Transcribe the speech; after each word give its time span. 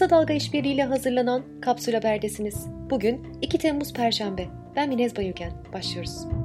Kısa 0.00 0.10
Dalga 0.10 0.34
işbirliğiyle 0.34 0.84
hazırlanan 0.84 1.42
Kapsül 1.60 1.94
Haber'desiniz. 1.94 2.66
Bugün 2.90 3.38
2 3.42 3.58
Temmuz 3.58 3.92
Perşembe. 3.92 4.46
Ben 4.76 4.88
Minez 4.88 5.16
Bayülgen. 5.16 5.52
Başlıyoruz. 5.72 6.39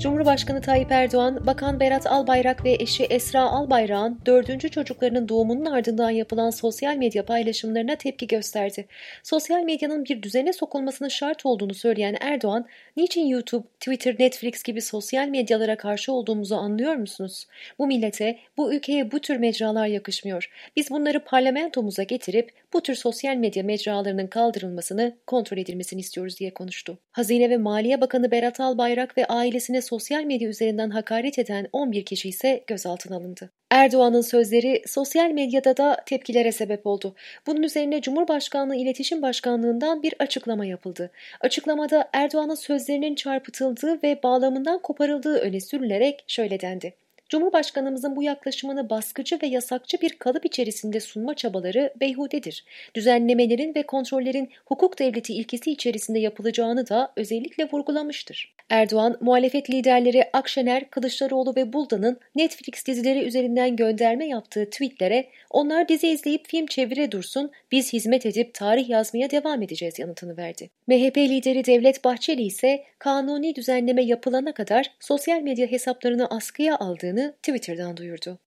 Cumhurbaşkanı 0.00 0.60
Tayyip 0.60 0.92
Erdoğan, 0.92 1.46
Bakan 1.46 1.80
Berat 1.80 2.06
Albayrak 2.06 2.64
ve 2.64 2.72
eşi 2.72 3.04
Esra 3.04 3.42
Albayrak'ın 3.42 4.20
dördüncü 4.26 4.70
çocuklarının 4.70 5.28
doğumunun 5.28 5.64
ardından 5.64 6.10
yapılan 6.10 6.50
sosyal 6.50 6.96
medya 6.96 7.24
paylaşımlarına 7.24 7.96
tepki 7.96 8.26
gösterdi. 8.26 8.86
Sosyal 9.22 9.62
medyanın 9.62 10.04
bir 10.04 10.22
düzene 10.22 10.52
sokulmasının 10.52 11.08
şart 11.08 11.46
olduğunu 11.46 11.74
söyleyen 11.74 12.16
Erdoğan, 12.20 12.66
niçin 12.96 13.26
YouTube, 13.26 13.66
Twitter, 13.80 14.16
Netflix 14.18 14.62
gibi 14.62 14.82
sosyal 14.82 15.28
medyalara 15.28 15.76
karşı 15.76 16.12
olduğumuzu 16.12 16.54
anlıyor 16.54 16.94
musunuz? 16.94 17.46
Bu 17.78 17.86
millete, 17.86 18.38
bu 18.56 18.74
ülkeye 18.74 19.12
bu 19.12 19.20
tür 19.20 19.36
mecralar 19.36 19.86
yakışmıyor. 19.86 20.50
Biz 20.76 20.90
bunları 20.90 21.24
parlamentomuza 21.24 22.02
getirip 22.02 22.52
bu 22.72 22.80
tür 22.80 22.94
sosyal 22.94 23.36
medya 23.36 23.62
mecralarının 23.62 24.26
kaldırılmasını, 24.26 25.16
kontrol 25.26 25.58
edilmesini 25.58 26.00
istiyoruz 26.00 26.38
diye 26.38 26.54
konuştu. 26.54 26.98
Hazine 27.12 27.50
ve 27.50 27.56
Maliye 27.56 28.00
Bakanı 28.00 28.30
Berat 28.30 28.60
Albayrak 28.60 29.18
ve 29.18 29.26
ailesine 29.26 29.82
sosyal 29.90 30.24
medya 30.24 30.48
üzerinden 30.48 30.90
hakaret 30.90 31.38
eden 31.38 31.66
11 31.72 32.04
kişi 32.04 32.28
ise 32.28 32.64
gözaltına 32.66 33.16
alındı. 33.16 33.50
Erdoğan'ın 33.70 34.20
sözleri 34.20 34.82
sosyal 34.86 35.30
medyada 35.30 35.76
da 35.76 35.96
tepkilere 36.06 36.52
sebep 36.52 36.86
oldu. 36.86 37.14
Bunun 37.46 37.62
üzerine 37.62 38.00
Cumhurbaşkanlığı 38.00 38.76
İletişim 38.76 39.22
Başkanlığı'ndan 39.22 40.02
bir 40.02 40.14
açıklama 40.18 40.64
yapıldı. 40.66 41.10
Açıklamada 41.40 42.08
Erdoğan'ın 42.12 42.54
sözlerinin 42.54 43.14
çarpıtıldığı 43.14 44.02
ve 44.02 44.20
bağlamından 44.22 44.78
koparıldığı 44.78 45.38
öne 45.38 45.60
sürülerek 45.60 46.24
şöyle 46.26 46.60
dendi. 46.60 46.94
Cumhurbaşkanımızın 47.30 48.16
bu 48.16 48.22
yaklaşımını 48.22 48.90
baskıcı 48.90 49.38
ve 49.42 49.46
yasakçı 49.46 50.00
bir 50.00 50.10
kalıp 50.10 50.46
içerisinde 50.46 51.00
sunma 51.00 51.34
çabaları 51.34 51.92
beyhudedir. 52.00 52.64
Düzenlemelerin 52.94 53.74
ve 53.74 53.82
kontrollerin 53.82 54.50
hukuk 54.66 54.98
devleti 54.98 55.34
ilkesi 55.34 55.70
içerisinde 55.70 56.18
yapılacağını 56.18 56.88
da 56.88 57.12
özellikle 57.16 57.68
vurgulamıştır. 57.72 58.54
Erdoğan, 58.70 59.16
muhalefet 59.20 59.70
liderleri 59.70 60.24
Akşener, 60.32 60.90
Kılıçdaroğlu 60.90 61.56
ve 61.56 61.72
Buldan'ın 61.72 62.18
Netflix 62.34 62.86
dizileri 62.86 63.24
üzerinden 63.24 63.76
gönderme 63.76 64.26
yaptığı 64.26 64.70
tweetlere 64.70 65.26
onlar 65.50 65.88
dizi 65.88 66.08
izleyip 66.08 66.48
film 66.48 66.66
çevire 66.66 67.12
dursun, 67.12 67.50
biz 67.72 67.92
hizmet 67.92 68.26
edip 68.26 68.54
tarih 68.54 68.88
yazmaya 68.88 69.30
devam 69.30 69.62
edeceğiz 69.62 69.98
yanıtını 69.98 70.36
verdi. 70.36 70.70
MHP 70.86 71.18
lideri 71.18 71.64
Devlet 71.64 72.04
Bahçeli 72.04 72.42
ise 72.42 72.84
kanuni 72.98 73.54
düzenleme 73.54 74.02
yapılana 74.02 74.52
kadar 74.52 74.92
sosyal 75.00 75.40
medya 75.40 75.66
hesaplarını 75.66 76.26
askıya 76.26 76.76
aldığını 76.76 77.19
Twitter'dan 77.42 77.96
duyurdu. 77.96 78.38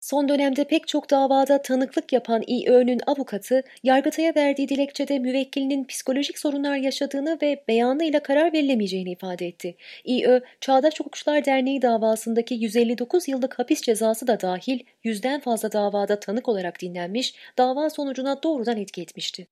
Son 0.00 0.28
dönemde 0.28 0.64
pek 0.64 0.88
çok 0.88 1.10
davada 1.10 1.62
tanıklık 1.62 2.12
yapan 2.12 2.42
İÖ'nün 2.46 3.00
avukatı, 3.06 3.62
Yargıtay'a 3.82 4.34
verdiği 4.36 4.68
dilekçede 4.68 5.18
müvekkilinin 5.18 5.84
psikolojik 5.84 6.38
sorunlar 6.38 6.76
yaşadığını 6.76 7.38
ve 7.42 7.64
beyanıyla 7.68 8.22
karar 8.22 8.52
verilemeyeceğini 8.52 9.10
ifade 9.10 9.46
etti. 9.46 9.76
İÖ, 10.04 10.40
Çağdaş 10.60 11.00
Hukukçular 11.00 11.44
Derneği 11.44 11.82
davasındaki 11.82 12.54
159 12.54 13.28
yıllık 13.28 13.58
hapis 13.58 13.82
cezası 13.82 14.26
da 14.26 14.40
dahil 14.40 14.80
yüzden 15.04 15.40
fazla 15.40 15.72
davada 15.72 16.20
tanık 16.20 16.48
olarak 16.48 16.80
dinlenmiş, 16.80 17.34
dava 17.58 17.90
sonucuna 17.90 18.42
doğrudan 18.42 18.76
etki 18.76 19.02
etmişti. 19.02 19.46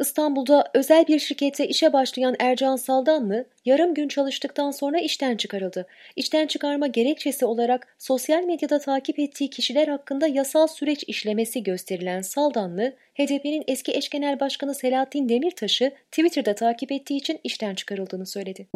İstanbul'da 0.00 0.70
özel 0.74 1.06
bir 1.06 1.18
şirkette 1.18 1.68
işe 1.68 1.92
başlayan 1.92 2.36
Ercan 2.38 2.76
Saldanlı 2.76 3.44
yarım 3.64 3.94
gün 3.94 4.08
çalıştıktan 4.08 4.70
sonra 4.70 5.00
işten 5.00 5.36
çıkarıldı. 5.36 5.86
İşten 6.16 6.46
çıkarma 6.46 6.86
gerekçesi 6.86 7.46
olarak 7.46 7.94
sosyal 7.98 8.42
medyada 8.42 8.78
takip 8.78 9.18
ettiği 9.18 9.50
kişiler 9.50 9.88
hakkında 9.88 10.26
yasal 10.26 10.66
süreç 10.66 11.04
işlemesi 11.06 11.62
gösterilen 11.62 12.20
Saldanlı, 12.20 12.92
HDP'nin 13.14 13.64
eski 13.66 13.92
eş 13.92 14.08
genel 14.08 14.40
başkanı 14.40 14.74
Selahattin 14.74 15.28
Demirtaş'ı 15.28 15.92
Twitter'da 16.10 16.54
takip 16.54 16.92
ettiği 16.92 17.16
için 17.16 17.40
işten 17.44 17.74
çıkarıldığını 17.74 18.26
söyledi. 18.26 18.66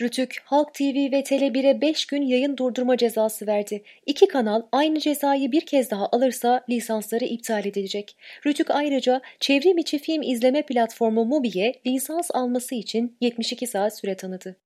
Rütük, 0.00 0.42
Halk 0.44 0.74
TV 0.74 0.82
ve 1.12 1.20
Tele1'e 1.20 1.80
5 1.80 2.06
gün 2.06 2.22
yayın 2.22 2.56
durdurma 2.56 2.96
cezası 2.96 3.46
verdi. 3.46 3.82
İki 4.06 4.28
kanal 4.28 4.62
aynı 4.72 5.00
cezayı 5.00 5.52
bir 5.52 5.66
kez 5.66 5.90
daha 5.90 6.08
alırsa 6.12 6.64
lisansları 6.70 7.24
iptal 7.24 7.66
edilecek. 7.66 8.16
Rütük 8.46 8.70
ayrıca 8.70 9.20
çevrim 9.40 9.78
içi 9.78 9.98
film 9.98 10.22
izleme 10.22 10.62
platformu 10.62 11.24
Mubi'ye 11.24 11.74
lisans 11.86 12.30
alması 12.34 12.74
için 12.74 13.16
72 13.20 13.66
saat 13.66 13.98
süre 13.98 14.14
tanıdı. 14.16 14.56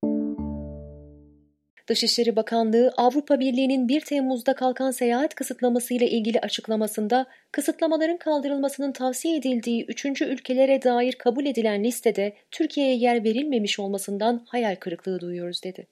Dışişleri 1.89 2.37
Bakanlığı 2.37 2.93
Avrupa 2.97 3.41
Birliği'nin 3.41 3.89
1 3.89 4.01
Temmuz'da 4.01 4.55
kalkan 4.55 4.91
seyahat 4.91 5.35
kısıtlaması 5.35 5.95
ile 5.95 6.11
ilgili 6.11 6.41
açıklamasında 6.41 7.27
kısıtlamaların 7.53 8.17
kaldırılmasının 8.17 8.93
tavsiye 8.93 9.37
edildiği 9.37 9.85
üçüncü 9.89 10.25
ülkelere 10.25 10.83
dair 10.83 11.13
kabul 11.13 11.47
edilen 11.47 11.85
listede 11.85 12.33
Türkiye'ye 12.51 12.95
yer 12.95 13.25
verilmemiş 13.25 13.79
olmasından 13.79 14.45
hayal 14.49 14.77
kırıklığı 14.77 15.21
duyuyoruz 15.21 15.63
dedi. 15.65 15.87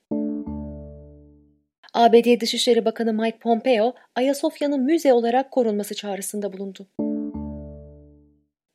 ABD 1.95 2.41
Dışişleri 2.41 2.85
Bakanı 2.85 3.13
Mike 3.13 3.39
Pompeo, 3.39 3.95
Ayasofya'nın 4.15 4.83
müze 4.83 5.13
olarak 5.13 5.51
korunması 5.51 5.95
çağrısında 5.95 6.53
bulundu. 6.53 6.87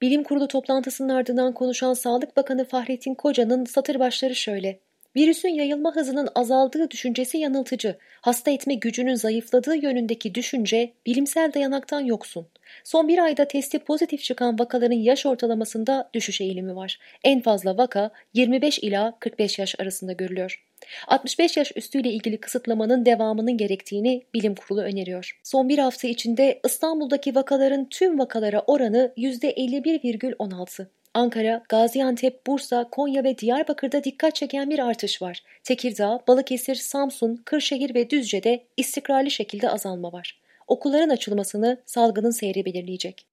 Bilim 0.01 0.23
Kurulu 0.23 0.47
toplantısının 0.47 1.09
ardından 1.09 1.53
konuşan 1.53 1.93
Sağlık 1.93 2.37
Bakanı 2.37 2.65
Fahrettin 2.65 3.15
Koca'nın 3.15 3.65
satır 3.65 3.99
başları 3.99 4.35
şöyle. 4.35 4.88
Virüsün 5.15 5.49
yayılma 5.49 5.95
hızının 5.95 6.29
azaldığı 6.35 6.91
düşüncesi 6.91 7.37
yanıltıcı. 7.37 7.97
Hasta 8.21 8.51
etme 8.51 8.73
gücünün 8.73 9.15
zayıfladığı 9.15 9.75
yönündeki 9.75 10.35
düşünce 10.35 10.93
bilimsel 11.05 11.53
dayanaktan 11.53 11.99
yoksun. 11.99 12.47
Son 12.83 13.07
bir 13.07 13.17
ayda 13.17 13.47
testi 13.47 13.79
pozitif 13.79 14.23
çıkan 14.23 14.59
vakaların 14.59 14.95
yaş 14.95 15.25
ortalamasında 15.25 16.09
düşüş 16.13 16.41
eğilimi 16.41 16.75
var. 16.75 16.99
En 17.23 17.41
fazla 17.41 17.77
vaka 17.77 18.11
25 18.33 18.79
ila 18.79 19.17
45 19.19 19.59
yaş 19.59 19.79
arasında 19.79 20.13
görülüyor. 20.13 20.65
65 21.07 21.57
yaş 21.57 21.71
üstüyle 21.75 22.09
ilgili 22.09 22.37
kısıtlamanın 22.37 23.05
devamının 23.05 23.57
gerektiğini 23.57 24.23
bilim 24.33 24.55
kurulu 24.55 24.81
öneriyor. 24.81 25.39
Son 25.43 25.69
bir 25.69 25.77
hafta 25.77 26.07
içinde 26.07 26.59
İstanbul'daki 26.65 27.35
vakaların 27.35 27.89
tüm 27.89 28.19
vakalara 28.19 28.61
oranı 28.61 29.13
%51,16. 29.17 30.87
Ankara, 31.13 31.63
Gaziantep, 31.69 32.47
Bursa, 32.47 32.89
Konya 32.91 33.23
ve 33.23 33.37
Diyarbakır'da 33.37 34.03
dikkat 34.03 34.35
çeken 34.35 34.69
bir 34.69 34.79
artış 34.79 35.21
var. 35.21 35.43
Tekirdağ, 35.63 36.19
Balıkesir, 36.27 36.75
Samsun, 36.75 37.41
Kırşehir 37.45 37.95
ve 37.95 38.09
Düzce'de 38.09 38.63
istikrarlı 38.77 39.31
şekilde 39.31 39.69
azalma 39.69 40.11
var. 40.11 40.39
Okulların 40.67 41.09
açılmasını 41.09 41.77
salgının 41.85 42.31
seyri 42.31 42.65
belirleyecek. 42.65 43.25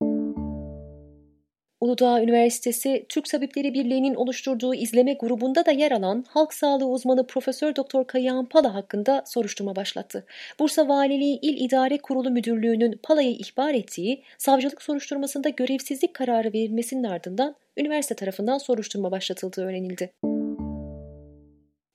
Uludağ 1.87 2.23
Üniversitesi 2.23 3.07
Türk 3.09 3.25
Tabipleri 3.25 3.75
Birliği'nin 3.75 4.15
oluşturduğu 4.15 4.75
izleme 4.75 5.13
grubunda 5.13 5.67
da 5.67 5.71
yer 5.71 5.93
alan 5.93 6.25
halk 6.29 6.55
sağlığı 6.55 6.87
uzmanı 6.87 7.27
Profesör 7.27 7.77
Doktor 7.77 8.07
Kayahan 8.07 8.47
Pala 8.47 8.75
hakkında 8.75 9.23
soruşturma 9.27 9.77
başlattı. 9.77 10.25
Bursa 10.59 10.89
Valiliği 10.89 11.39
İl 11.43 11.65
İdare 11.65 11.99
Kurulu 11.99 12.31
Müdürlüğü'nün 12.31 13.01
Pala'yı 13.03 13.31
ihbar 13.31 13.75
ettiği 13.75 14.23
savcılık 14.39 14.83
soruşturmasında 14.83 15.49
görevsizlik 15.49 16.15
kararı 16.15 16.53
verilmesinin 16.53 17.05
ardından 17.05 17.55
üniversite 17.77 18.15
tarafından 18.15 18.59
soruşturma 18.59 19.11
başlatıldığı 19.11 19.65
öğrenildi. 19.65 20.13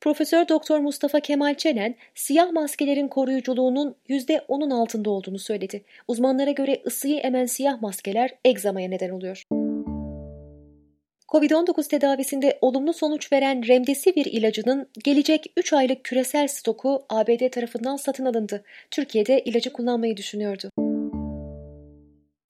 Profesör 0.02 0.48
Doktor 0.48 0.80
Mustafa 0.80 1.20
Kemal 1.20 1.56
Çelen, 1.56 1.96
siyah 2.16 2.52
maskelerin 2.52 3.08
koruyuculuğunun 3.08 3.96
%10'un 4.10 4.70
altında 4.70 5.10
olduğunu 5.10 5.40
söyledi. 5.40 5.84
Uzmanlara 6.08 6.52
göre 6.52 6.82
ısıyı 6.86 7.20
emen 7.20 7.46
siyah 7.46 7.82
maskeler 7.82 8.32
egzamaya 8.46 8.90
neden 8.90 9.10
oluyor. 9.10 9.44
Covid-19 11.32 11.88
tedavisinde 11.88 12.58
olumlu 12.62 12.94
sonuç 12.94 13.32
veren 13.32 13.68
Remdesivir 13.68 14.26
ilacının 14.26 14.88
gelecek 15.04 15.54
3 15.58 15.74
aylık 15.74 16.04
küresel 16.04 16.48
stoku 16.48 17.06
ABD 17.10 17.50
tarafından 17.50 17.96
satın 17.96 18.26
alındı. 18.26 18.64
Türkiye'de 18.92 19.42
ilacı 19.44 19.74
kullanmayı 19.74 20.18
düşünüyordu. 20.18 20.70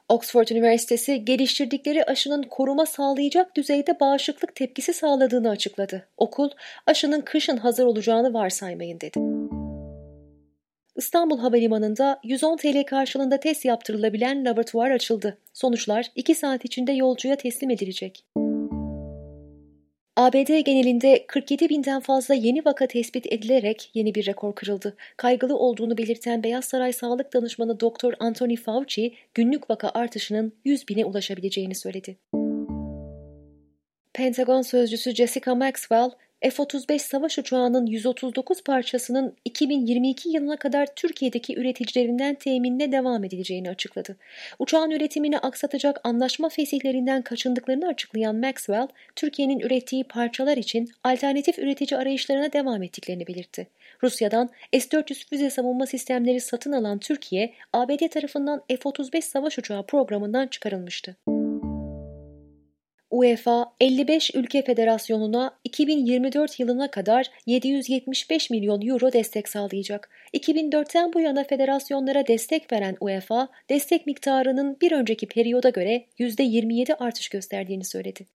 Oxford 0.09 0.47
Üniversitesi 0.47 1.25
geliştirdikleri 1.25 2.03
aşının 2.03 2.43
koruma 2.43 2.85
sağlayacak 2.85 3.55
düzeyde 3.55 3.99
bağışıklık 3.99 4.55
tepkisi 4.55 4.93
sağladığını 4.93 5.49
açıkladı. 5.49 6.07
Okul, 6.17 6.49
aşının 6.87 7.21
kışın 7.21 7.57
hazır 7.57 7.85
olacağını 7.85 8.33
varsaymayın 8.33 8.99
dedi. 8.99 9.19
İstanbul 10.95 11.39
Havalimanı'nda 11.39 12.19
110 12.23 12.57
TL 12.57 12.83
karşılığında 12.85 13.39
test 13.39 13.65
yaptırılabilen 13.65 14.45
laboratuvar 14.45 14.91
açıldı. 14.91 15.37
Sonuçlar 15.53 16.11
2 16.15 16.35
saat 16.35 16.65
içinde 16.65 16.91
yolcuya 16.91 17.35
teslim 17.35 17.69
edilecek. 17.69 18.25
ABD 20.21 20.59
genelinde 20.59 21.25
47 21.27 21.69
binden 21.69 21.99
fazla 21.99 22.33
yeni 22.33 22.65
vaka 22.65 22.87
tespit 22.87 23.33
edilerek 23.33 23.91
yeni 23.93 24.15
bir 24.15 24.25
rekor 24.25 24.55
kırıldı. 24.55 24.95
Kaygılı 25.17 25.57
olduğunu 25.57 25.97
belirten 25.97 26.43
Beyaz 26.43 26.65
Saray 26.65 26.93
Sağlık 26.93 27.33
Danışmanı 27.33 27.79
Dr. 27.79 28.13
Anthony 28.19 28.55
Fauci, 28.55 29.13
günlük 29.33 29.69
vaka 29.69 29.89
artışının 29.89 30.53
100 30.65 30.87
bine 30.87 31.05
ulaşabileceğini 31.05 31.75
söyledi. 31.75 32.17
Pentagon 34.13 34.61
sözcüsü 34.61 35.15
Jessica 35.15 35.55
Maxwell, 35.55 36.11
F-35 36.41 36.99
savaş 36.99 37.39
uçağının 37.39 37.85
139 37.85 38.63
parçasının 38.63 39.35
2022 39.45 40.29
yılına 40.29 40.57
kadar 40.57 40.87
Türkiye'deki 40.95 41.59
üreticilerinden 41.59 42.35
teminine 42.35 42.91
devam 42.91 43.23
edileceğini 43.23 43.69
açıkladı. 43.69 44.17
Uçağın 44.59 44.91
üretimini 44.91 45.39
aksatacak 45.39 46.01
anlaşma 46.03 46.49
fesihlerinden 46.49 47.21
kaçındıklarını 47.21 47.87
açıklayan 47.87 48.35
Maxwell, 48.35 48.87
Türkiye'nin 49.15 49.59
ürettiği 49.59 50.03
parçalar 50.03 50.57
için 50.57 50.89
alternatif 51.03 51.59
üretici 51.59 51.99
arayışlarına 51.99 52.53
devam 52.53 52.83
ettiklerini 52.83 53.27
belirtti. 53.27 53.67
Rusya'dan 54.03 54.49
S-400 54.73 55.29
füze 55.29 55.49
savunma 55.49 55.85
sistemleri 55.85 56.41
satın 56.41 56.71
alan 56.71 56.99
Türkiye, 56.99 57.53
ABD 57.73 58.07
tarafından 58.07 58.61
F-35 58.67 59.21
savaş 59.21 59.59
uçağı 59.59 59.85
programından 59.85 60.47
çıkarılmıştı. 60.47 61.15
UEFA 63.11 63.65
55 63.79 64.35
ülke 64.35 64.61
federasyonuna 64.61 65.57
2024 65.63 66.59
yılına 66.59 66.91
kadar 66.91 67.25
775 67.45 68.49
milyon 68.49 68.87
euro 68.87 69.13
destek 69.13 69.49
sağlayacak. 69.49 70.09
2004'ten 70.33 71.13
bu 71.13 71.19
yana 71.19 71.43
federasyonlara 71.43 72.27
destek 72.27 72.71
veren 72.71 72.97
UEFA, 72.99 73.47
destek 73.69 74.07
miktarının 74.07 74.77
bir 74.81 74.91
önceki 74.91 75.27
periyoda 75.27 75.69
göre 75.69 76.05
%27 76.19 76.95
artış 76.95 77.29
gösterdiğini 77.29 77.85
söyledi. 77.85 78.25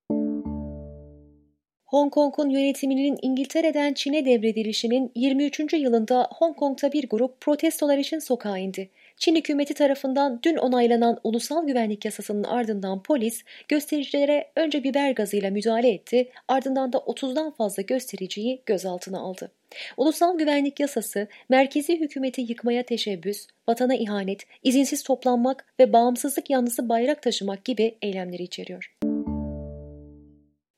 Hong 1.86 2.12
Kong'un 2.12 2.50
yönetiminin 2.50 3.18
İngiltere'den 3.22 3.92
Çin'e 3.94 4.24
devredilişinin 4.24 5.12
23. 5.14 5.72
yılında 5.72 6.28
Hong 6.34 6.56
Kong'ta 6.56 6.92
bir 6.92 7.08
grup 7.08 7.40
protestolar 7.40 7.98
için 7.98 8.18
sokağa 8.18 8.58
indi. 8.58 8.90
Çin 9.16 9.36
hükümeti 9.36 9.74
tarafından 9.74 10.40
dün 10.42 10.56
onaylanan 10.56 11.20
ulusal 11.24 11.66
güvenlik 11.66 12.04
yasasının 12.04 12.44
ardından 12.44 13.02
polis 13.02 13.42
göstericilere 13.68 14.50
önce 14.56 14.84
biber 14.84 15.10
gazıyla 15.10 15.50
müdahale 15.50 15.90
etti, 15.90 16.30
ardından 16.48 16.92
da 16.92 16.98
30'dan 16.98 17.50
fazla 17.50 17.82
göstericiyi 17.82 18.62
gözaltına 18.66 19.20
aldı. 19.20 19.50
Ulusal 19.96 20.38
güvenlik 20.38 20.80
yasası, 20.80 21.28
merkezi 21.48 22.00
hükümeti 22.00 22.40
yıkmaya 22.40 22.82
teşebbüs, 22.82 23.46
vatana 23.68 23.94
ihanet, 23.94 24.42
izinsiz 24.62 25.02
toplanmak 25.02 25.66
ve 25.80 25.92
bağımsızlık 25.92 26.50
yanlısı 26.50 26.88
bayrak 26.88 27.22
taşımak 27.22 27.64
gibi 27.64 27.94
eylemleri 28.02 28.42
içeriyor. 28.42 28.96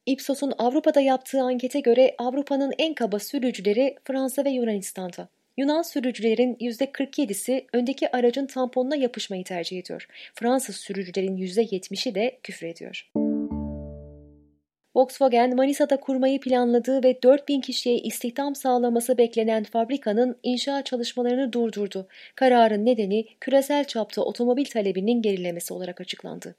Ipsos'un 0.08 0.52
Avrupa'da 0.58 1.00
yaptığı 1.00 1.42
ankete 1.42 1.80
göre 1.80 2.14
Avrupa'nın 2.18 2.72
en 2.78 2.94
kaba 2.94 3.18
sürücüleri 3.18 3.96
Fransa 4.04 4.44
ve 4.44 4.50
Yunanistan'da. 4.50 5.28
Yunan 5.56 5.82
sürücülerin 5.82 6.54
%47'si 6.54 7.66
öndeki 7.72 8.16
aracın 8.16 8.46
tamponuna 8.46 8.96
yapışmayı 8.96 9.44
tercih 9.44 9.78
ediyor. 9.78 10.06
Fransız 10.34 10.76
sürücülerin 10.76 11.36
%70'i 11.36 12.14
de 12.14 12.38
küfür 12.42 12.66
ediyor. 12.66 13.10
Volkswagen, 14.96 15.56
Manisa'da 15.56 16.00
kurmayı 16.00 16.40
planladığı 16.40 17.04
ve 17.04 17.22
4000 17.22 17.60
kişiye 17.60 17.98
istihdam 17.98 18.54
sağlaması 18.54 19.18
beklenen 19.18 19.64
fabrikanın 19.64 20.36
inşaat 20.42 20.86
çalışmalarını 20.86 21.52
durdurdu. 21.52 22.08
Kararın 22.34 22.86
nedeni 22.86 23.26
küresel 23.40 23.84
çapta 23.84 24.22
otomobil 24.22 24.64
talebinin 24.64 25.22
gerilemesi 25.22 25.74
olarak 25.74 26.00
açıklandı. 26.00 26.54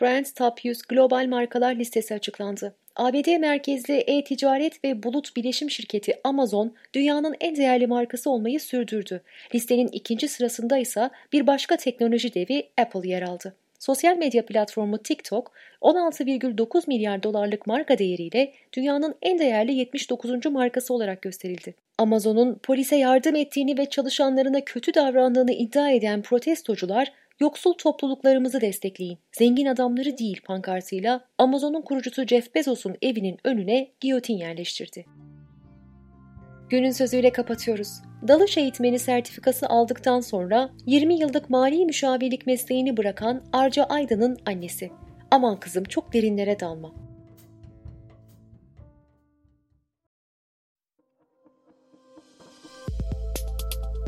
Brand 0.00 0.24
Top 0.36 0.64
100 0.64 0.82
global 0.82 1.26
markalar 1.26 1.74
listesi 1.74 2.14
açıklandı. 2.14 2.74
ABD 2.96 3.38
merkezli 3.38 3.94
e-ticaret 3.94 4.84
ve 4.84 5.02
bulut 5.02 5.36
bileşim 5.36 5.70
şirketi 5.70 6.20
Amazon 6.24 6.74
dünyanın 6.94 7.34
en 7.40 7.56
değerli 7.56 7.86
markası 7.86 8.30
olmayı 8.30 8.60
sürdürdü. 8.60 9.22
Listenin 9.54 9.88
ikinci 9.92 10.28
sırasında 10.28 10.78
ise 10.78 11.10
bir 11.32 11.46
başka 11.46 11.76
teknoloji 11.76 12.34
devi 12.34 12.68
Apple 12.76 13.08
yer 13.08 13.22
aldı. 13.22 13.54
Sosyal 13.78 14.16
medya 14.16 14.46
platformu 14.46 14.98
TikTok 14.98 15.52
16,9 15.82 16.84
milyar 16.86 17.22
dolarlık 17.22 17.66
marka 17.66 17.98
değeriyle 17.98 18.52
dünyanın 18.72 19.14
en 19.22 19.38
değerli 19.38 19.74
79. 19.74 20.46
markası 20.46 20.94
olarak 20.94 21.22
gösterildi. 21.22 21.74
Amazon'un 21.98 22.54
polise 22.62 22.96
yardım 22.96 23.36
ettiğini 23.36 23.78
ve 23.78 23.86
çalışanlarına 23.86 24.60
kötü 24.60 24.94
davrandığını 24.94 25.52
iddia 25.52 25.90
eden 25.90 26.22
protestocular 26.22 27.12
Yoksul 27.40 27.72
topluluklarımızı 27.72 28.60
destekleyin. 28.60 29.18
Zengin 29.32 29.66
adamları 29.66 30.18
değil 30.18 30.40
pankartıyla 30.44 31.24
Amazon'un 31.38 31.82
kurucusu 31.82 32.26
Jeff 32.26 32.54
Bezos'un 32.54 32.96
evinin 33.02 33.38
önüne 33.44 33.90
giyotin 34.00 34.34
yerleştirdi. 34.34 35.06
Günün 36.70 36.90
sözüyle 36.90 37.32
kapatıyoruz. 37.32 37.88
Dalış 38.28 38.58
eğitmeni 38.58 38.98
sertifikası 38.98 39.66
aldıktan 39.66 40.20
sonra 40.20 40.70
20 40.86 41.14
yıllık 41.14 41.50
mali 41.50 41.86
müşavirlik 41.86 42.46
mesleğini 42.46 42.96
bırakan 42.96 43.44
Arca 43.52 43.84
Aydın'ın 43.84 44.38
annesi. 44.46 44.90
Aman 45.30 45.60
kızım 45.60 45.84
çok 45.84 46.12
derinlere 46.12 46.60
dalma. 46.60 47.07